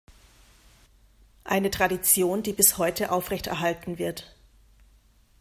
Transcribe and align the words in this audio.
Eine 1.43 1.69
Tradition, 1.69 2.41
die 2.41 2.53
bis 2.53 2.79
heute 2.79 3.11
aufrechterhalten 3.11 3.99
wird. 3.99 4.35